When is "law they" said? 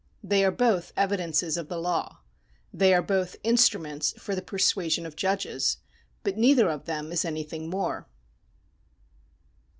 1.77-2.91